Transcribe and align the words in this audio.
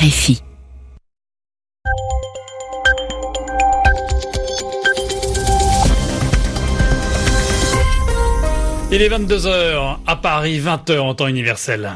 RFI. 0.00 0.40
Il 8.90 9.02
est 9.02 9.08
22h 9.10 9.98
à 10.06 10.16
Paris, 10.16 10.58
20h 10.58 11.00
en 11.00 11.14
temps 11.14 11.26
universel. 11.26 11.90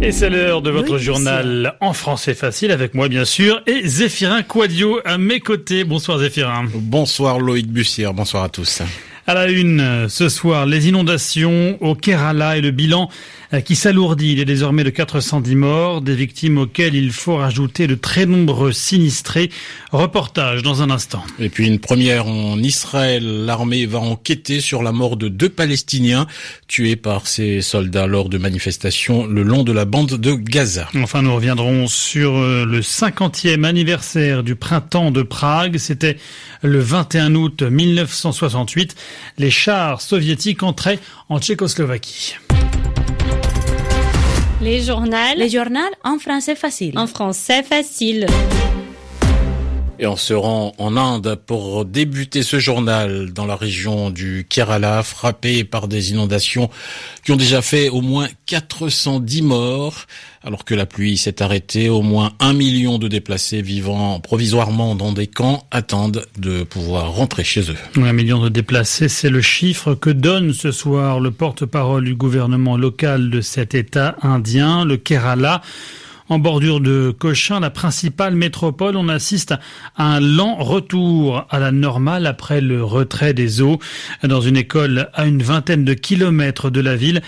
Et 0.00 0.12
c'est 0.12 0.30
l'heure 0.30 0.62
de 0.62 0.70
votre 0.70 0.96
journal 0.96 1.76
en 1.82 1.92
français 1.92 2.32
facile 2.32 2.70
avec 2.70 2.94
moi 2.94 3.08
bien 3.08 3.26
sûr 3.26 3.60
et 3.66 3.86
Zéphirin 3.86 4.42
Quadio 4.42 5.00
à 5.04 5.18
mes 5.18 5.40
côtés. 5.40 5.84
Bonsoir 5.84 6.20
Zéphirin. 6.20 6.64
Bonsoir 6.72 7.40
Loïc 7.40 7.66
Bussière, 7.70 8.14
bonsoir 8.14 8.44
à 8.44 8.48
tous. 8.48 8.80
À 9.26 9.34
la 9.34 9.50
une, 9.50 10.08
ce 10.08 10.30
soir, 10.30 10.64
les 10.64 10.88
inondations 10.88 11.76
au 11.82 11.94
Kerala 11.94 12.56
et 12.56 12.62
le 12.62 12.70
bilan 12.70 13.10
qui 13.64 13.76
s'alourdit. 13.76 14.32
Il 14.32 14.40
est 14.40 14.44
désormais 14.44 14.84
de 14.84 14.90
410 14.90 15.54
morts, 15.54 16.00
des 16.00 16.14
victimes 16.14 16.58
auxquelles 16.58 16.94
il 16.94 17.12
faut 17.12 17.36
rajouter 17.36 17.86
de 17.86 17.94
très 17.94 18.26
nombreux 18.26 18.72
sinistrés. 18.72 19.50
Reportage 19.90 20.62
dans 20.62 20.82
un 20.82 20.90
instant. 20.90 21.22
Et 21.38 21.48
puis 21.48 21.66
une 21.66 21.78
première 21.78 22.26
en 22.26 22.58
Israël. 22.58 23.46
L'armée 23.46 23.86
va 23.86 23.98
enquêter 23.98 24.60
sur 24.60 24.82
la 24.82 24.92
mort 24.92 25.16
de 25.16 25.28
deux 25.28 25.48
Palestiniens 25.48 26.26
tués 26.66 26.96
par 26.96 27.26
ces 27.26 27.62
soldats 27.62 28.06
lors 28.06 28.28
de 28.28 28.38
manifestations 28.38 29.26
le 29.26 29.42
long 29.42 29.64
de 29.64 29.72
la 29.72 29.84
bande 29.84 30.14
de 30.14 30.32
Gaza. 30.32 30.88
Enfin, 30.96 31.22
nous 31.22 31.34
reviendrons 31.34 31.86
sur 31.86 32.36
euh, 32.36 32.64
le 32.64 32.80
50e 32.80 33.64
anniversaire 33.64 34.42
du 34.42 34.56
printemps 34.56 35.10
de 35.10 35.22
Prague. 35.22 35.78
C'était 35.78 36.18
le 36.62 36.80
21 36.80 37.34
août 37.34 37.62
1968 37.62 38.94
les 39.38 39.50
chars 39.50 40.00
soviétiques 40.00 40.62
entraient 40.62 40.98
en 41.28 41.38
Tchécoslovaquie. 41.38 42.36
Les 44.60 44.80
journaux. 44.82 45.16
Les 45.36 45.48
journaux 45.48 45.78
en 46.02 46.18
français 46.18 46.56
facile. 46.56 46.98
En 46.98 47.06
français 47.06 47.62
facile. 47.62 48.26
Et 50.00 50.06
on 50.06 50.16
se 50.16 50.32
rend 50.32 50.74
en 50.78 50.96
Inde 50.96 51.36
pour 51.46 51.84
débuter 51.84 52.44
ce 52.44 52.60
journal 52.60 53.32
dans 53.32 53.46
la 53.46 53.56
région 53.56 54.10
du 54.10 54.46
Kerala, 54.48 55.02
frappé 55.02 55.64
par 55.64 55.88
des 55.88 56.12
inondations 56.12 56.70
qui 57.24 57.32
ont 57.32 57.36
déjà 57.36 57.62
fait 57.62 57.88
au 57.88 58.00
moins 58.00 58.28
410 58.46 59.42
morts. 59.42 60.06
Alors 60.44 60.64
que 60.64 60.74
la 60.74 60.86
pluie 60.86 61.16
s'est 61.16 61.42
arrêtée, 61.42 61.88
au 61.88 62.02
moins 62.02 62.32
un 62.38 62.52
million 62.52 62.98
de 62.98 63.08
déplacés 63.08 63.60
vivant 63.60 64.20
provisoirement 64.20 64.94
dans 64.94 65.12
des 65.12 65.26
camps 65.26 65.66
attendent 65.72 66.24
de 66.38 66.62
pouvoir 66.62 67.10
rentrer 67.12 67.42
chez 67.42 67.68
eux. 67.72 67.76
Un 68.00 68.12
million 68.12 68.40
de 68.40 68.48
déplacés, 68.48 69.08
c'est 69.08 69.30
le 69.30 69.42
chiffre 69.42 69.94
que 69.94 70.10
donne 70.10 70.52
ce 70.52 70.70
soir 70.70 71.18
le 71.18 71.32
porte-parole 71.32 72.04
du 72.04 72.14
gouvernement 72.14 72.76
local 72.76 73.30
de 73.30 73.40
cet 73.40 73.74
État 73.74 74.16
indien, 74.22 74.84
le 74.84 74.96
Kerala. 74.96 75.60
En 76.30 76.38
bordure 76.38 76.80
de 76.80 77.10
Cochin, 77.18 77.58
la 77.58 77.70
principale 77.70 78.34
métropole, 78.34 78.96
on 78.96 79.08
assiste 79.08 79.54
à 79.96 80.16
un 80.16 80.20
lent 80.20 80.56
retour 80.56 81.46
à 81.48 81.58
la 81.58 81.72
normale 81.72 82.26
après 82.26 82.60
le 82.60 82.84
retrait 82.84 83.32
des 83.32 83.62
eaux. 83.62 83.78
Dans 84.22 84.42
une 84.42 84.58
école 84.58 85.08
à 85.14 85.24
une 85.24 85.42
vingtaine 85.42 85.86
de 85.86 85.94
kilomètres 85.94 86.68
de 86.68 86.80
la 86.80 86.96
ville, 86.96 87.22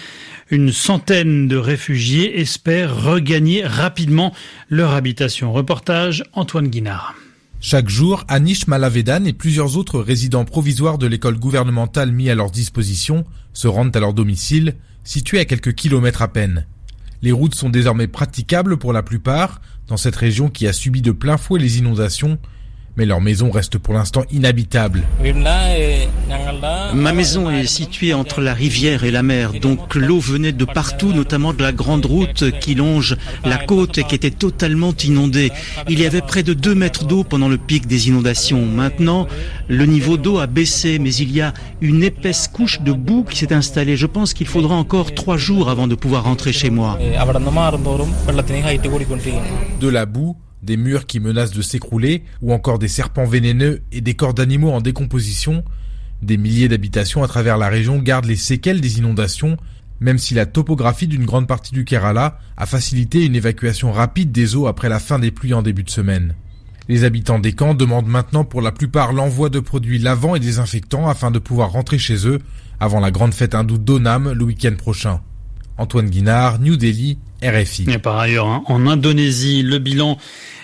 une 0.50 0.70
centaine 0.70 1.48
de 1.48 1.56
réfugiés 1.56 2.40
espèrent 2.40 3.02
regagner 3.02 3.64
rapidement 3.64 4.34
leur 4.68 4.92
habitation. 4.92 5.50
Reportage 5.50 6.22
Antoine 6.34 6.68
Guinard. 6.68 7.14
Chaque 7.62 7.88
jour, 7.88 8.24
Anish 8.28 8.66
Malavedan 8.66 9.24
et 9.24 9.32
plusieurs 9.32 9.78
autres 9.78 10.00
résidents 10.00 10.44
provisoires 10.44 10.98
de 10.98 11.06
l'école 11.06 11.38
gouvernementale 11.38 12.12
mis 12.12 12.28
à 12.28 12.34
leur 12.34 12.50
disposition 12.50 13.24
se 13.54 13.66
rendent 13.66 13.96
à 13.96 14.00
leur 14.00 14.12
domicile, 14.12 14.74
situé 15.04 15.38
à 15.38 15.46
quelques 15.46 15.74
kilomètres 15.74 16.20
à 16.20 16.28
peine. 16.28 16.66
Les 17.22 17.32
routes 17.32 17.54
sont 17.54 17.70
désormais 17.70 18.06
praticables 18.06 18.78
pour 18.78 18.92
la 18.92 19.02
plupart 19.02 19.60
dans 19.88 19.96
cette 19.96 20.16
région 20.16 20.48
qui 20.48 20.66
a 20.66 20.72
subi 20.72 21.02
de 21.02 21.12
plein 21.12 21.36
fouet 21.36 21.60
les 21.60 21.78
inondations 21.78 22.38
mais 22.96 23.06
leur 23.06 23.20
maison 23.20 23.50
reste 23.50 23.78
pour 23.78 23.94
l'instant 23.94 24.24
inhabitable. 24.32 25.02
Ma 26.94 27.12
maison 27.12 27.50
est 27.50 27.66
située 27.66 28.14
entre 28.14 28.40
la 28.40 28.54
rivière 28.54 29.04
et 29.04 29.10
la 29.10 29.22
mer, 29.22 29.52
donc 29.52 29.94
l'eau 29.94 30.18
venait 30.18 30.52
de 30.52 30.64
partout, 30.64 31.12
notamment 31.12 31.52
de 31.52 31.62
la 31.62 31.72
grande 31.72 32.06
route 32.06 32.50
qui 32.60 32.74
longe 32.74 33.16
la 33.44 33.58
côte 33.58 33.98
et 33.98 34.04
qui 34.04 34.14
était 34.14 34.30
totalement 34.30 34.92
inondée. 35.04 35.50
Il 35.88 36.00
y 36.00 36.06
avait 36.06 36.20
près 36.20 36.42
de 36.42 36.54
2 36.54 36.74
mètres 36.74 37.04
d'eau 37.04 37.24
pendant 37.24 37.48
le 37.48 37.58
pic 37.58 37.86
des 37.86 38.08
inondations. 38.08 38.66
Maintenant, 38.66 39.26
le 39.68 39.86
niveau 39.86 40.16
d'eau 40.16 40.38
a 40.38 40.46
baissé, 40.46 40.98
mais 40.98 41.14
il 41.14 41.32
y 41.32 41.40
a 41.40 41.54
une 41.80 42.02
épaisse 42.02 42.48
couche 42.48 42.80
de 42.80 42.92
boue 42.92 43.24
qui 43.24 43.38
s'est 43.38 43.52
installée. 43.52 43.96
Je 43.96 44.06
pense 44.06 44.34
qu'il 44.34 44.46
faudra 44.46 44.74
encore 44.74 45.14
trois 45.14 45.36
jours 45.36 45.70
avant 45.70 45.86
de 45.86 45.94
pouvoir 45.94 46.24
rentrer 46.24 46.52
chez 46.52 46.70
moi. 46.70 46.98
De 49.80 49.88
la 49.88 50.06
boue 50.06 50.36
des 50.62 50.76
murs 50.76 51.06
qui 51.06 51.20
menacent 51.20 51.52
de 51.52 51.62
s'écrouler, 51.62 52.24
ou 52.42 52.52
encore 52.52 52.78
des 52.78 52.88
serpents 52.88 53.24
vénéneux 53.24 53.82
et 53.92 54.00
des 54.00 54.14
corps 54.14 54.34
d'animaux 54.34 54.70
en 54.70 54.80
décomposition, 54.80 55.64
des 56.22 56.36
milliers 56.36 56.68
d'habitations 56.68 57.22
à 57.22 57.28
travers 57.28 57.56
la 57.56 57.68
région 57.68 57.98
gardent 57.98 58.26
les 58.26 58.36
séquelles 58.36 58.80
des 58.80 58.98
inondations, 58.98 59.56
même 60.00 60.18
si 60.18 60.34
la 60.34 60.46
topographie 60.46 61.06
d'une 61.06 61.24
grande 61.24 61.46
partie 61.46 61.72
du 61.72 61.84
Kerala 61.84 62.38
a 62.56 62.66
facilité 62.66 63.24
une 63.24 63.36
évacuation 63.36 63.92
rapide 63.92 64.32
des 64.32 64.56
eaux 64.56 64.66
après 64.66 64.88
la 64.88 64.98
fin 64.98 65.18
des 65.18 65.30
pluies 65.30 65.54
en 65.54 65.62
début 65.62 65.82
de 65.82 65.90
semaine. 65.90 66.34
Les 66.88 67.04
habitants 67.04 67.38
des 67.38 67.52
camps 67.52 67.74
demandent 67.74 68.08
maintenant 68.08 68.44
pour 68.44 68.62
la 68.62 68.72
plupart 68.72 69.12
l'envoi 69.12 69.48
de 69.48 69.60
produits 69.60 69.98
lavants 69.98 70.34
et 70.34 70.40
désinfectants 70.40 71.08
afin 71.08 71.30
de 71.30 71.38
pouvoir 71.38 71.70
rentrer 71.70 71.98
chez 71.98 72.26
eux 72.26 72.40
avant 72.80 73.00
la 73.00 73.10
grande 73.10 73.34
fête 73.34 73.54
hindoue 73.54 73.78
d'Onam 73.78 74.32
le 74.32 74.44
week-end 74.44 74.74
prochain. 74.76 75.20
Antoine 75.78 76.10
Guinard, 76.10 76.58
New 76.58 76.76
Delhi, 76.76 77.18
RFI. 77.42 77.86
Et 77.90 77.98
par 77.98 78.18
ailleurs, 78.18 78.46
hein, 78.46 78.62
en 78.66 78.86
Indonésie, 78.86 79.62
le 79.62 79.78
bilan 79.78 80.18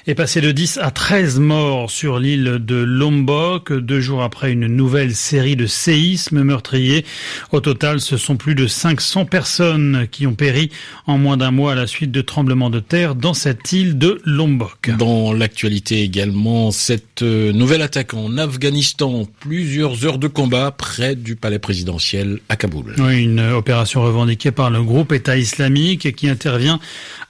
est 0.07 0.15
passé 0.15 0.41
de 0.41 0.53
10 0.53 0.79
à 0.83 0.93
13 0.93 1.41
morts 1.41 1.91
sur 1.91 2.21
l'île 2.21 2.59
de 2.61 2.77
Lombok, 2.77 3.73
deux 3.73 4.01
jours 4.01 4.23
après 4.23 4.53
une 4.53 4.69
nouvelle 4.69 5.17
série 5.17 5.57
de 5.57 5.67
séismes 5.67 6.45
meurtriers. 6.45 7.05
Au 7.51 7.59
total, 7.61 8.01
ce 8.01 8.17
sont 8.17 8.37
plus 8.37 8.55
de 8.55 8.69
500 8.69 9.25
personnes 9.25 10.07
qui 10.13 10.29
ont 10.29 10.35
péri 10.35 10.71
en 11.09 11.19
moins 11.19 11.37
d'un 11.37 11.51
mois 11.51 11.73
à 11.73 11.75
la 11.75 11.89
suite 11.89 12.13
de 12.13 12.21
tremblements 12.21 12.71
de 12.71 12.79
terre 12.79 13.17
dans 13.17 13.35
cette 13.35 13.73
île 13.73 13.99
de 13.99 14.21
Lombok. 14.25 14.91
Dans 14.97 15.33
l'actualité 15.33 16.03
également, 16.03 16.71
cette 16.71 17.23
euh, 17.23 17.53
nouvelle 17.53 17.83
attaque 17.83 18.15
en 18.15 18.39
Afghanistan, 18.39 19.27
plusieurs 19.41 20.05
heures 20.05 20.19
de 20.19 20.29
combat 20.29 20.71
près 20.71 21.17
du 21.17 21.35
palais 21.35 21.59
présidentiel 21.59 22.39
à 22.49 22.55
Kaboul. 22.55 22.95
Oui, 22.99 23.25
une 23.25 23.41
opération 23.41 24.03
revendiquée 24.03 24.53
par 24.53 24.71
le 24.71 24.83
groupe 24.85 25.11
État 25.13 25.37
islamique 25.37 26.15
qui 26.15 26.29
intervient 26.29 26.79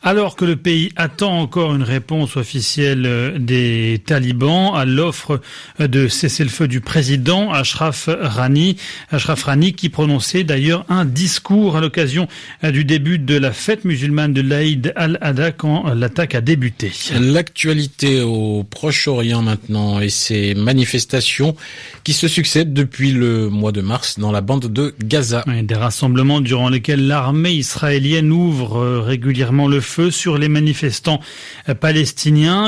alors 0.03 0.37
que 0.37 0.45
le 0.45 0.57
pays 0.57 0.93
attend 0.97 1.41
encore 1.41 1.75
une 1.75 1.83
réponse 1.83 2.37
officielle 2.37 2.66
euh, 2.79 3.39
des 3.39 4.03
talibans 4.05 4.73
à 4.75 4.85
l'offre 4.85 5.41
euh, 5.81 5.87
de 5.87 6.09
cessez-le-feu 6.09 6.69
du 6.69 6.81
président 6.81 7.53
Ashraf 7.53 8.09
Rani, 8.21 8.77
Ashraf 9.11 9.45
Rani 9.45 9.73
qui 9.73 9.89
prononçait 9.89 10.45
d'ailleurs 10.45 10.85
un 10.89 11.05
discours 11.05 11.77
à 11.77 11.81
l'occasion 11.81 12.29
euh, 12.65 12.71
du 12.71 12.85
début 12.85 13.19
de 13.19 13.37
la 13.37 13.53
fête 13.53 13.85
musulmane 13.85 14.33
de 14.33 14.41
l'Aïd 14.41 14.93
al-Adha 14.97 15.53
quand 15.53 15.95
l'attaque 15.95 16.35
a 16.35 16.41
débuté. 16.41 16.93
L'actualité 17.19 18.21
au 18.23 18.65
Proche-Orient 18.65 19.43
maintenant 19.43 20.01
et 20.01 20.09
ces 20.09 20.55
manifestations 20.55 21.57
qui 22.05 22.13
se 22.13 22.29
succèdent 22.29 22.73
depuis 22.73 23.13
le 23.13 23.49
mois 23.49 23.73
de 23.73 23.81
mars 23.81 24.19
dans 24.19 24.33
la 24.33 24.41
bande 24.41 24.67
de 24.73 24.95
Gaza. 25.03 25.45
des 25.63 25.75
rassemblements 25.75 26.41
durant 26.41 26.69
lesquels 26.69 27.07
l'armée 27.07 27.53
israélienne 27.53 28.33
ouvre 28.33 29.01
régulièrement 29.01 29.69
le 29.69 29.81
feu 29.81 30.11
sur 30.11 30.39
les 30.39 30.49
manifestants 30.49 31.21
euh, 31.69 31.75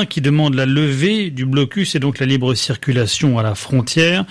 qui 0.09 0.21
demandent 0.21 0.55
la 0.55 0.65
levée 0.65 1.29
du 1.29 1.45
blocus 1.45 1.95
et 1.95 1.99
donc 1.99 2.19
la 2.19 2.25
libre 2.25 2.53
circulation 2.53 3.39
à 3.39 3.43
la 3.43 3.55
frontière. 3.55 4.25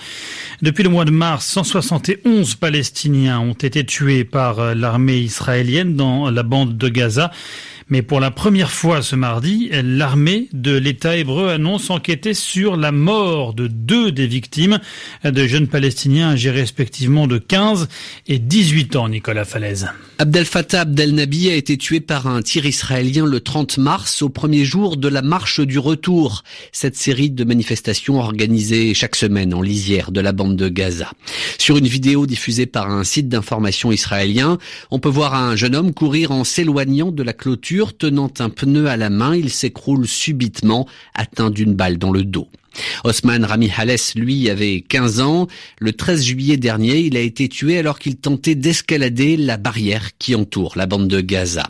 Depuis 0.61 0.83
le 0.83 0.89
mois 0.89 1.05
de 1.05 1.11
mars, 1.11 1.45
171 1.47 2.55
Palestiniens 2.55 3.39
ont 3.39 3.53
été 3.53 3.85
tués 3.85 4.23
par 4.23 4.59
euh, 4.59 4.73
l'armée 4.73 5.17
israélienne 5.17 5.95
dans 5.95 6.29
la 6.29 6.43
bande 6.43 6.77
de 6.77 6.89
Gaza. 6.89 7.31
Mais 7.91 8.03
pour 8.03 8.19
la 8.19 8.29
première 8.29 8.71
fois 8.71 9.01
ce 9.01 9.15
mardi, 9.15 9.69
l'armée 9.71 10.47
de 10.53 10.77
l'État 10.77 11.17
hébreu 11.17 11.49
annonce 11.49 11.89
enquêter 11.89 12.35
sur 12.35 12.77
la 12.77 12.91
mort 12.91 13.55
de 13.55 13.65
deux 13.65 14.11
des 14.11 14.27
victimes, 14.27 14.79
de 15.23 15.47
jeunes 15.47 15.67
Palestiniens 15.67 16.33
âgés 16.33 16.51
respectivement 16.51 17.25
de 17.25 17.39
15 17.39 17.87
et 18.27 18.37
18 18.37 18.95
ans, 18.95 19.09
Nicolas 19.09 19.43
Falaise. 19.43 19.89
Abdel 20.19 20.45
Fattah 20.45 20.81
Abdel 20.81 21.15
Nabi 21.15 21.49
a 21.49 21.55
été 21.55 21.77
tué 21.77 21.99
par 21.99 22.27
un 22.27 22.43
tir 22.43 22.65
israélien 22.67 23.25
le 23.25 23.39
30 23.39 23.79
mars, 23.79 24.21
au 24.21 24.29
premier 24.29 24.65
jour 24.65 24.95
de 24.95 25.07
la 25.07 25.23
marche 25.23 25.59
du 25.59 25.79
retour. 25.79 26.43
Cette 26.71 26.95
série 26.95 27.31
de 27.31 27.43
manifestations 27.43 28.19
organisée 28.19 28.93
chaque 28.93 29.15
semaine 29.15 29.53
en 29.53 29.61
lisière 29.61 30.11
de 30.11 30.21
la 30.21 30.31
bande 30.31 30.55
de 30.55 30.69
Gaza. 30.69 31.11
Sur 31.57 31.77
une 31.77 31.87
vidéo 31.87 32.27
diffusée 32.27 32.67
par 32.67 32.91
un 32.91 33.03
site 33.03 33.29
d'information 33.29 33.91
israélien, 33.91 34.59
on 34.91 34.99
peut 34.99 35.09
voir 35.09 35.33
un 35.33 35.55
jeune 35.55 35.75
homme 35.75 35.93
courir 35.93 36.31
en 36.31 36.43
s'éloignant 36.43 37.11
de 37.11 37.23
la 37.23 37.33
clôture 37.33 37.78
tenant 37.87 38.31
un 38.39 38.49
pneu 38.49 38.87
à 38.87 38.97
la 38.97 39.09
main, 39.09 39.35
il 39.35 39.49
s'écroule 39.49 40.07
subitement, 40.07 40.87
atteint 41.13 41.49
d'une 41.49 41.73
balle 41.73 41.97
dans 41.97 42.11
le 42.11 42.23
dos. 42.23 42.47
Osman 43.03 43.43
Rami 43.45 43.71
Hales, 43.75 43.97
lui, 44.15 44.49
avait 44.49 44.81
15 44.81 45.19
ans. 45.21 45.47
Le 45.79 45.93
13 45.93 46.23
juillet 46.23 46.57
dernier, 46.57 46.99
il 46.99 47.17
a 47.17 47.21
été 47.21 47.47
tué 47.49 47.77
alors 47.77 47.99
qu'il 47.99 48.17
tentait 48.17 48.55
d'escalader 48.55 49.37
la 49.37 49.57
barrière 49.57 50.17
qui 50.17 50.35
entoure 50.35 50.73
la 50.75 50.85
bande 50.85 51.07
de 51.07 51.21
Gaza. 51.21 51.63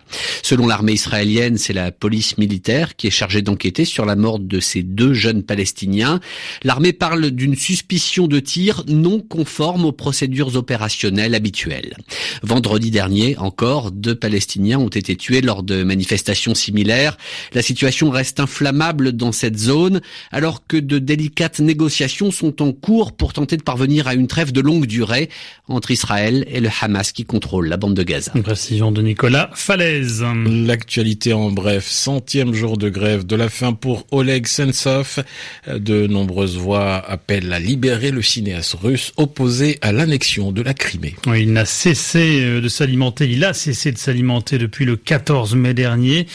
Selon 0.44 0.68
l'armée 0.68 0.94
israélienne, 0.94 1.57
c'est 1.57 1.74
la 1.74 1.92
police 1.92 2.38
militaire 2.38 2.96
qui 2.96 3.07
est 3.07 3.12
chargée 3.12 3.42
d'enquêter 3.42 3.86
sur 3.86 4.06
la 4.06 4.16
mort 4.16 4.40
de 4.40 4.60
ces 4.60 4.84
deux 4.84 5.13
jeunes 5.13 5.44
Palestiniens. 5.44 6.19
L'armée 6.63 6.94
parle 6.94 7.31
d'une 7.31 7.56
suspicion 7.56 8.28
de 8.28 8.40
tir 8.40 8.84
non 8.88 9.19
conforme 9.19 9.86
aux 9.86 9.92
procédures 9.92 10.56
opérationnelles 10.56 11.36
habituelles. 11.36 11.96
Vendredi 12.44 12.92
dernier, 12.92 13.38
encore, 13.38 13.92
deux 13.92 14.16
Palestiniens 14.16 14.80
ont 14.80 14.90
été 14.90 15.16
tués 15.16 15.42
lors 15.42 15.63
de 15.63 15.84
manifestations 15.84 16.56
similaires. 16.56 17.18
La 17.54 17.62
situation 17.62 18.10
reste 18.10 18.40
inflammable 18.40 19.12
dans 19.12 19.31
cette 19.31 19.57
zone 19.57 20.01
alors 20.31 20.66
que 20.68 20.78
de 20.89 21.00
délicates 21.00 21.59
négociations 21.59 22.31
sont 22.31 22.62
en 22.62 22.74
cours 22.74 23.13
pour 23.13 23.31
tenter 23.31 23.56
de 23.56 23.63
parvenir 23.63 24.07
à 24.07 24.13
une 24.13 24.27
trêve 24.27 24.51
de 24.51 24.59
longue 24.59 24.86
durée 24.86 25.30
entre 25.69 25.91
Israël 25.91 26.45
et 26.50 26.59
le 26.59 26.69
Hamas 26.81 27.13
qui 27.13 27.24
contrôle 27.24 27.69
la 27.69 27.77
bande 27.77 27.94
de 27.94 28.03
Gaza. 28.03 28.33
Une 28.36 28.44
précision 28.44 28.91
de 28.91 29.01
Nicolas 29.01 29.50
Falaise. 29.53 30.25
L'actualité 30.45 31.31
en 31.31 31.51
bref, 31.51 31.88
centième 31.88 32.53
jour 32.53 32.77
de 32.77 32.89
grève 32.89 33.25
de 33.25 33.36
la 33.36 33.47
fin 33.50 33.74
pour 33.74 34.06
Oleg 34.12 34.47
Sentsov. 34.47 35.24
De 35.68 36.07
nombreuses 36.07 36.57
voix 36.57 36.95
appellent 36.95 37.53
à 37.53 37.59
libérer 37.59 38.12
le 38.12 38.21
cinéaste 38.21 38.74
russe 38.81 39.13
opposé 39.18 39.77
à 39.81 39.91
l'annexion 39.91 40.51
de 40.51 40.62
la 40.62 40.74
Crimée. 40.74 41.15
il 41.27 41.53
n'a 41.53 41.65
cessé 41.65 42.41
euh, 42.41 42.62
de 42.62 42.68
s'alimenter, 42.68 43.30
il 43.30 43.45
a 43.45 43.53
cessé 43.53 43.91
de 43.91 43.97
s'alimenter 43.97 44.57
depuis 44.57 44.86
le 44.86 44.95
14 44.95 45.56
mai 45.56 45.74
dernier 45.74 46.25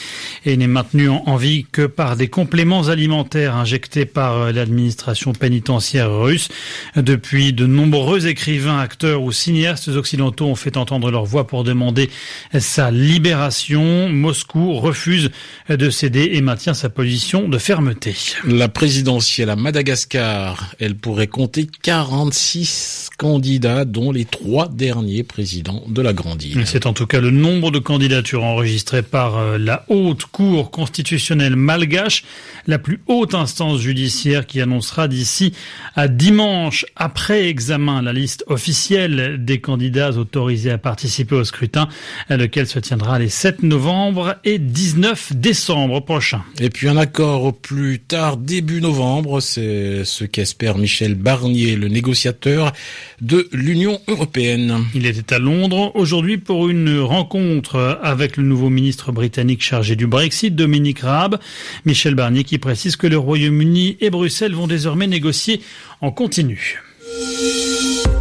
et 0.47 0.57
n'est 0.57 0.67
maintenu 0.67 1.09
en 1.09 1.37
vie 1.37 1.67
que 1.73 1.87
par 1.87 2.17
des 2.17 2.29
compléments 2.29 2.89
alimentaires 2.89 3.57
injectés 3.57 4.07
par 4.07 4.44
l'administration 4.53 5.33
pénitentiaire 5.33 6.13
russe. 6.13 6.49
Depuis, 6.97 7.53
de 7.53 7.67
nombreux 7.67 8.27
écrivains, 8.27 8.79
acteurs 8.79 9.23
ou 9.23 9.33
cinéastes 9.33 9.89
occidentaux 9.89 10.47
ont 10.47 10.55
fait 10.55 10.77
entendre 10.77 11.11
leur 11.11 11.25
voix 11.25 11.47
pour 11.47 11.65
demander 11.65 12.11
sa 12.59 12.91
libération. 12.91 14.09
Moscou 14.09 14.75
refuse 14.75 15.31
de 15.69 15.91
céder 15.91 16.31
et 16.33 16.41
maintient 16.41 16.75
sa 16.75 16.89
position 16.89 17.49
de 17.49 17.59
fermeté. 17.59 18.15
La 18.47 18.69
présidentielle 18.69 19.51
à 19.51 19.57
Madagascar, 19.57 20.75
elle 20.79 20.95
pourrait 20.95 21.27
compter 21.27 21.69
46 21.83 23.11
candidats, 23.17 23.85
dont 23.85 24.13
les 24.13 24.25
trois 24.25 24.69
derniers 24.69 25.23
présidents 25.23 25.85
de 25.89 26.03
la 26.03 26.13
Grande 26.13 26.43
Île. 26.43 26.67
C'est 26.67 26.87
en 26.87 26.93
tout 26.93 27.07
cas 27.07 27.21
le 27.21 27.31
nombre 27.31 27.71
de 27.71 27.79
candidatures 27.79 28.45
enregistrées 28.45 29.03
par 29.03 29.39
euh, 29.39 29.59
la 29.59 29.85
haute 29.89 30.25
cour 30.27 30.71
constitutionnelle 30.71 31.57
malgache, 31.57 32.25
la 32.67 32.79
plus 32.79 33.01
haute 33.07 33.35
instance 33.35 33.81
judiciaire 33.81 34.34
qui 34.43 34.61
annoncera 34.61 35.09
d'ici 35.09 35.53
à 35.95 36.09
dimanche, 36.09 36.85
après 36.97 37.49
examen, 37.49 38.03
la 38.03 38.13
liste 38.13 38.45
officielle 38.49 39.37
des 39.45 39.61
candidats 39.61 40.11
autorisés 40.11 40.71
à 40.71 40.79
participer 40.79 41.37
au 41.37 41.45
scrutin, 41.45 41.89
lequel 42.29 42.67
se 42.67 42.79
tiendra 42.79 43.19
les 43.19 43.29
7 43.29 43.63
novembre 43.63 44.37
et 44.45 44.59
19 44.59 45.35
décembre 45.37 46.01
prochains. 46.01 46.43
Et 46.61 46.71
puis 46.71 46.89
un 46.89 46.97
accord 46.97 47.45
au 47.45 47.53
plus 47.53 48.01
tard 48.01 48.37
début 48.37 48.81
novembre, 48.81 49.41
c'est 49.41 50.05
ce 50.05 50.25
qu'espère 50.25 50.79
Michel 50.79 51.15
Barnier, 51.15 51.77
le 51.77 51.89
négociateur 51.89 52.73
de 53.21 53.49
l'Union 53.53 54.01
européenne. 54.09 54.85
Il 54.95 55.07
était 55.07 55.35
à 55.35 55.39
Londres 55.39 55.93
aujourd'hui 55.95 56.39
pour 56.39 56.69
une 56.69 57.01
rencontre 57.01 58.01
avec 58.03 58.37
le 58.37 58.43
nouveau 58.43 58.71
ministre 58.71 59.13
britannique 59.13 59.63
chargé 59.63 59.97
du 59.97 60.07
Brexit, 60.07 60.55
Dominique 60.55 61.01
Raab. 61.01 61.39
Michel 61.85 62.15
Barnier 62.15 62.45
qui 62.45 62.59
précise 62.59 62.97
que 62.97 63.07
le 63.07 63.19
Royaume-Uni 63.19 63.97
et 64.01 64.11
Bruxelles 64.25 64.55
vont 64.55 64.67
désormais 64.67 65.07
négocier 65.07 65.61
en 66.01 66.11
continu. 66.11 66.83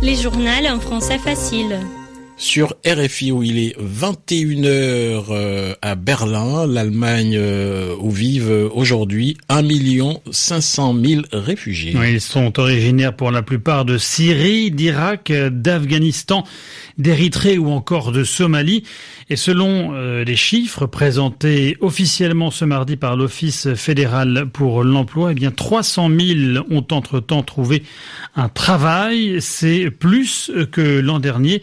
Les 0.02 0.16
journaux 0.18 0.68
en 0.70 0.82
français 0.82 1.18
facile 1.18 1.80
sur 2.36 2.74
RFI 2.86 3.32
où 3.32 3.44
il 3.44 3.60
est 3.60 3.78
21h 3.80 5.26
euh, 5.30 5.76
à 5.82 5.96
Berlin, 5.96 6.66
l'Allemagne 6.66 7.36
euh, 7.38 7.96
où 8.00 8.10
vivent 8.10 8.70
aujourd'hui 8.74 9.38
1 9.50 9.64
500 10.32 10.96
000 11.04 11.22
réfugiés. 11.32 11.96
ils 12.10 12.22
sont 12.22 12.60
originaires 12.60 13.16
pour 13.16 13.32
la 13.32 13.44
plupart 13.44 13.86
de 13.86 13.98
Syrie, 13.98 14.72
d'Irak, 14.72 15.32
d'Afghanistan, 15.32 16.44
d'Érythrée 16.98 17.58
ou 17.58 17.70
encore 17.70 18.12
de 18.12 18.24
Somalie. 18.24 18.84
Et 19.30 19.36
selon 19.36 19.94
euh, 19.94 20.24
les 20.24 20.36
chiffres 20.36 20.86
présentés 20.86 21.78
officiellement 21.82 22.52
ce 22.52 22.66
mardi 22.66 22.98
par 22.98 23.16
l'Office 23.16 23.74
fédéral 23.76 24.48
pour 24.52 24.84
l'emploi, 24.84 25.32
eh 25.32 25.36
bien 25.36 25.52
300 25.52 26.10
000 26.10 26.66
ont 26.70 26.86
entre-temps 26.92 27.44
trouvé 27.44 27.84
un 28.36 28.50
travail. 28.50 29.38
C'est 29.40 29.92
plus 29.92 30.52
que 30.72 31.00
l'an 31.00 31.20
dernier 31.20 31.62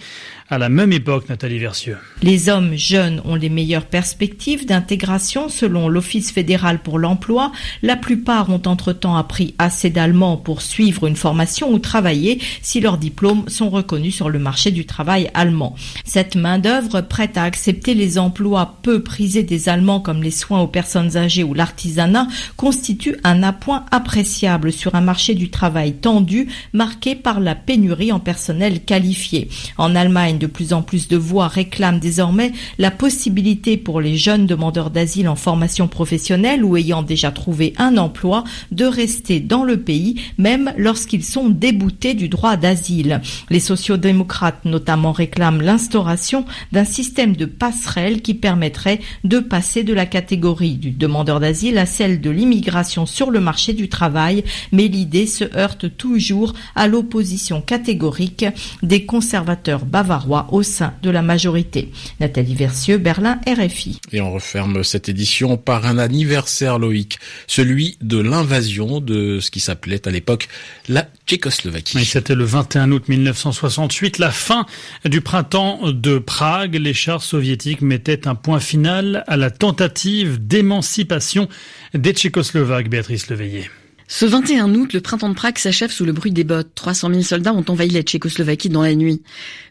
à 0.50 0.58
la 0.58 0.68
même 0.68 0.92
époque, 0.92 1.28
Nathalie 1.28 1.60
Versieux. 1.60 1.96
Les 2.22 2.48
hommes 2.48 2.74
jeunes 2.74 3.22
ont 3.24 3.36
les 3.36 3.48
meilleures 3.48 3.86
perspectives 3.86 4.66
d'intégration 4.66 5.48
selon 5.48 5.88
l'Office 5.88 6.32
fédéral 6.32 6.80
pour 6.80 6.98
l'emploi. 6.98 7.52
La 7.82 7.94
plupart 7.94 8.50
ont 8.50 8.60
entre-temps 8.66 9.16
appris 9.16 9.54
assez 9.58 9.90
d'allemand 9.90 10.36
pour 10.36 10.60
suivre 10.60 11.06
une 11.06 11.14
formation 11.14 11.72
ou 11.72 11.78
travailler 11.78 12.40
si 12.62 12.80
leurs 12.80 12.98
diplômes 12.98 13.48
sont 13.48 13.70
reconnus 13.70 14.16
sur 14.16 14.28
le 14.28 14.40
marché 14.40 14.72
du 14.72 14.86
travail 14.86 15.30
allemand. 15.34 15.76
Cette 16.04 16.34
main-d'œuvre 16.34 17.00
prête 17.02 17.36
à 17.36 17.44
accepter 17.44 17.94
les 17.94 18.18
emplois 18.18 18.78
peu 18.82 19.04
prisés 19.04 19.44
des 19.44 19.68
Allemands 19.68 20.00
comme 20.00 20.22
les 20.22 20.32
soins 20.32 20.60
aux 20.60 20.66
personnes 20.66 21.16
âgées 21.16 21.44
ou 21.44 21.54
l'artisanat 21.54 22.26
constitue 22.56 23.16
un 23.22 23.44
appoint 23.44 23.86
appréciable 23.92 24.72
sur 24.72 24.96
un 24.96 25.00
marché 25.00 25.36
du 25.36 25.48
travail 25.48 25.92
tendu 25.94 26.48
marqué 26.72 27.14
par 27.14 27.38
la 27.38 27.54
pénurie 27.54 28.10
en 28.10 28.18
personnel 28.18 28.84
qualifié. 28.84 29.48
En 29.78 29.94
Allemagne, 29.94 30.39
de 30.40 30.48
plus 30.48 30.72
en 30.72 30.82
plus 30.82 31.06
de 31.06 31.16
voix 31.16 31.46
réclament 31.46 32.00
désormais 32.00 32.50
la 32.78 32.90
possibilité 32.90 33.76
pour 33.76 34.00
les 34.00 34.16
jeunes 34.16 34.46
demandeurs 34.46 34.90
d'asile 34.90 35.28
en 35.28 35.36
formation 35.36 35.86
professionnelle 35.86 36.64
ou 36.64 36.76
ayant 36.76 37.02
déjà 37.02 37.30
trouvé 37.30 37.74
un 37.76 37.96
emploi 37.96 38.42
de 38.72 38.84
rester 38.84 39.38
dans 39.38 39.62
le 39.62 39.78
pays, 39.78 40.20
même 40.38 40.72
lorsqu'ils 40.76 41.24
sont 41.24 41.48
déboutés 41.48 42.14
du 42.14 42.28
droit 42.28 42.56
d'asile. 42.56 43.20
Les 43.50 43.60
sociodémocrates 43.60 44.64
notamment 44.64 45.12
réclament 45.12 45.60
l'instauration 45.60 46.44
d'un 46.72 46.84
système 46.84 47.36
de 47.36 47.44
passerelle 47.44 48.22
qui 48.22 48.34
permettrait 48.34 49.00
de 49.24 49.38
passer 49.38 49.84
de 49.84 49.92
la 49.92 50.06
catégorie 50.06 50.76
du 50.76 50.90
demandeur 50.90 51.38
d'asile 51.38 51.78
à 51.78 51.86
celle 51.86 52.20
de 52.20 52.30
l'immigration 52.30 53.04
sur 53.04 53.30
le 53.30 53.40
marché 53.40 53.74
du 53.74 53.88
travail, 53.88 54.42
mais 54.72 54.88
l'idée 54.88 55.26
se 55.26 55.44
heurte 55.56 55.96
toujours 55.96 56.54
à 56.74 56.88
l'opposition 56.88 57.60
catégorique 57.60 58.46
des 58.82 59.04
conservateurs 59.04 59.84
bavarois 59.84 60.29
au 60.50 60.62
sein 60.62 60.94
de 61.02 61.10
la 61.10 61.22
majorité. 61.22 61.90
Nathalie 62.20 62.54
Versieux, 62.54 62.98
Berlin, 62.98 63.40
RFI. 63.46 64.00
Et 64.12 64.20
on 64.20 64.32
referme 64.32 64.84
cette 64.84 65.08
édition 65.08 65.56
par 65.56 65.86
un 65.86 65.98
anniversaire, 65.98 66.78
Loïc, 66.78 67.18
celui 67.46 67.98
de 68.00 68.18
l'invasion 68.18 69.00
de 69.00 69.40
ce 69.40 69.50
qui 69.50 69.60
s'appelait 69.60 70.06
à 70.06 70.10
l'époque 70.10 70.48
la 70.88 71.08
Tchécoslovaquie. 71.26 72.04
C'était 72.04 72.34
le 72.34 72.44
21 72.44 72.92
août 72.92 73.08
1968, 73.08 74.18
la 74.18 74.30
fin 74.30 74.66
du 75.04 75.20
printemps 75.20 75.90
de 75.90 76.18
Prague. 76.18 76.74
Les 76.74 76.94
chars 76.94 77.22
soviétiques 77.22 77.82
mettaient 77.82 78.26
un 78.26 78.34
point 78.34 78.60
final 78.60 79.24
à 79.26 79.36
la 79.36 79.50
tentative 79.50 80.46
d'émancipation 80.46 81.48
des 81.94 82.12
Tchécoslovaques, 82.12 82.88
Béatrice 82.88 83.28
Leveillé. 83.28 83.70
Ce 84.12 84.26
21 84.26 84.74
août, 84.74 84.92
le 84.92 85.00
printemps 85.00 85.28
de 85.28 85.34
Prague 85.34 85.56
s'achève 85.56 85.92
sous 85.92 86.04
le 86.04 86.10
bruit 86.10 86.32
des 86.32 86.42
bottes. 86.42 86.74
300 86.74 87.10
000 87.10 87.22
soldats 87.22 87.54
ont 87.54 87.64
envahi 87.68 87.90
la 87.90 88.02
Tchécoslovaquie 88.02 88.68
dans 88.68 88.82
la 88.82 88.96
nuit. 88.96 89.22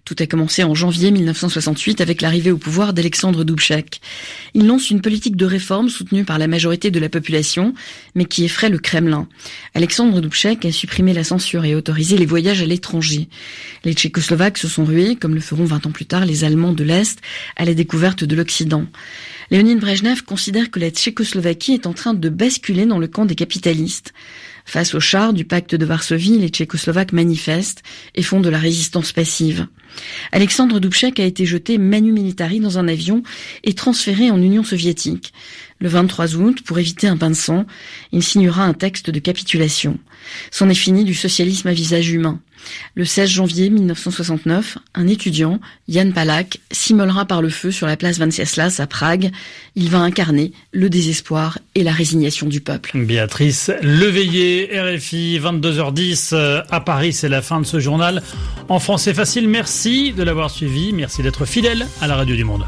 Tout 0.05 0.15
a 0.19 0.25
commencé 0.27 0.63
en 0.63 0.73
janvier 0.73 1.11
1968 1.11 1.99
avec 1.99 2.21
l'arrivée 2.21 2.49
au 2.49 2.57
pouvoir 2.57 2.93
d'Alexandre 2.93 3.43
Dubček. 3.43 3.99
Il 4.53 4.65
lance 4.65 4.91
une 4.91 5.01
politique 5.01 5.35
de 5.35 5.45
réforme 5.45 5.89
soutenue 5.89 6.23
par 6.23 6.39
la 6.39 6.47
majorité 6.47 6.89
de 6.89 7.01
la 7.01 7.09
population, 7.09 7.73
mais 8.15 8.23
qui 8.23 8.45
effraie 8.45 8.69
le 8.69 8.79
Kremlin. 8.79 9.27
Alexandre 9.75 10.21
Dubček 10.21 10.63
a 10.63 10.71
supprimé 10.71 11.11
la 11.11 11.25
censure 11.25 11.65
et 11.65 11.75
autorisé 11.75 12.17
les 12.17 12.25
voyages 12.25 12.61
à 12.61 12.65
l'étranger. 12.65 13.27
Les 13.83 13.93
Tchécoslovaques 13.93 14.57
se 14.57 14.69
sont 14.69 14.85
rués, 14.85 15.17
comme 15.17 15.35
le 15.35 15.41
feront 15.41 15.65
20 15.65 15.85
ans 15.85 15.91
plus 15.91 16.05
tard 16.05 16.25
les 16.25 16.45
Allemands 16.45 16.73
de 16.73 16.85
l'Est, 16.85 17.19
à 17.57 17.65
la 17.65 17.73
découverte 17.73 18.23
de 18.23 18.37
l'Occident. 18.37 18.85
Léonid 19.51 19.79
Brejnev 19.79 20.23
considère 20.23 20.71
que 20.71 20.79
la 20.79 20.91
Tchécoslovaquie 20.91 21.73
est 21.73 21.87
en 21.87 21.93
train 21.93 22.13
de 22.13 22.29
basculer 22.29 22.85
dans 22.85 22.99
le 22.99 23.07
camp 23.07 23.25
des 23.25 23.35
capitalistes. 23.35 24.13
Face 24.69 24.93
au 24.93 24.99
char 24.99 25.33
du 25.33 25.45
pacte 25.45 25.73
de 25.73 25.83
Varsovie, 25.83 26.37
les 26.37 26.49
Tchécoslovaques 26.49 27.11
manifestent 27.11 27.81
et 28.13 28.21
font 28.21 28.39
de 28.39 28.49
la 28.49 28.59
résistance 28.59 29.11
passive. 29.11 29.65
Alexandre 30.31 30.79
Dubček 30.79 31.19
a 31.19 31.25
été 31.25 31.43
jeté 31.47 31.79
manu 31.79 32.11
militari 32.11 32.59
dans 32.59 32.77
un 32.77 32.87
avion 32.87 33.23
et 33.63 33.73
transféré 33.73 34.29
en 34.29 34.39
Union 34.39 34.63
soviétique. 34.63 35.33
Le 35.79 35.87
23 35.87 36.35
août, 36.35 36.61
pour 36.65 36.77
éviter 36.77 37.07
un 37.07 37.15
bain 37.15 37.29
de 37.29 37.35
sang, 37.35 37.65
il 38.11 38.21
signera 38.21 38.63
un 38.63 38.73
texte 38.73 39.09
de 39.09 39.19
capitulation. 39.19 39.97
C'en 40.51 40.69
est 40.69 40.75
fini 40.75 41.05
du 41.05 41.13
socialisme 41.13 41.69
à 41.69 41.73
visage 41.73 42.09
humain. 42.09 42.41
Le 42.95 43.05
16 43.05 43.29
janvier 43.29 43.69
1969, 43.69 44.77
un 44.95 45.07
étudiant, 45.07 45.59
Jan 45.87 46.11
Palak, 46.11 46.59
s'immolera 46.71 47.25
par 47.25 47.41
le 47.41 47.49
feu 47.49 47.71
sur 47.71 47.87
la 47.87 47.97
place 47.97 48.19
Venceslas 48.19 48.79
à 48.79 48.87
Prague. 48.87 49.31
Il 49.75 49.89
va 49.89 49.99
incarner 49.99 50.51
le 50.71 50.89
désespoir 50.89 51.59
et 51.75 51.83
la 51.83 51.93
résignation 51.93 52.47
du 52.47 52.61
peuple. 52.61 52.91
Béatrice 52.95 53.71
Leveillé, 53.81 54.69
RFI, 54.73 55.39
22h10 55.39 56.31
euh, 56.33 56.61
à 56.69 56.81
Paris, 56.81 57.13
c'est 57.13 57.29
la 57.29 57.41
fin 57.41 57.61
de 57.61 57.65
ce 57.65 57.79
journal. 57.79 58.21
En 58.67 58.79
français 58.79 59.13
facile, 59.13 59.47
merci 59.47 60.11
de 60.11 60.23
l'avoir 60.23 60.51
suivi, 60.51 60.91
merci 60.91 61.23
d'être 61.23 61.45
fidèle 61.45 61.87
à 62.01 62.07
la 62.07 62.15
radio 62.15 62.35
du 62.35 62.43
monde. 62.43 62.65